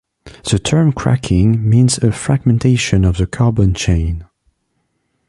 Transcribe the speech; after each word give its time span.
The 0.49 0.57
term 0.57 0.93
cracking 0.93 1.69
means 1.69 1.99
a 1.99 2.11
fragmentation 2.11 3.05
of 3.05 3.17
the 3.17 3.27
carbon 3.27 3.75
chain 3.75 4.25